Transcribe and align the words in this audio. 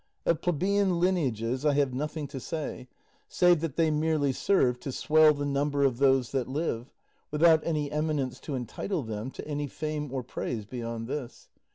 Of 0.25 0.41
plebeian 0.41 0.99
lineages 0.99 1.63
I 1.63 1.73
have 1.75 1.93
nothing 1.93 2.25
to 2.29 2.39
say, 2.39 2.87
save 3.29 3.59
that 3.59 3.75
they 3.75 3.91
merely 3.91 4.31
serve 4.31 4.79
to 4.79 4.91
swell 4.91 5.31
the 5.31 5.45
number 5.45 5.83
of 5.83 5.99
those 5.99 6.31
that 6.31 6.47
live, 6.47 6.91
without 7.29 7.61
any 7.63 7.91
eminence 7.91 8.39
to 8.39 8.55
entitle 8.55 9.03
them 9.03 9.29
to 9.29 9.47
any 9.47 9.67
fame 9.67 10.11
or 10.11 10.23
praise 10.23 10.65
beyond 10.65 11.07
this. 11.07 11.49